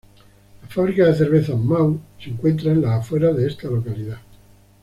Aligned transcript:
La 0.63 0.67
fábrica 0.67 1.05
de 1.05 1.13
cervezas 1.13 1.55
Mahou 1.59 1.99
se 2.19 2.31
encuentra 2.31 2.71
en 2.71 2.81
las 2.81 3.01
afueras 3.01 3.37
de 3.37 3.45
esta 3.45 3.67
localidad. 3.69 4.17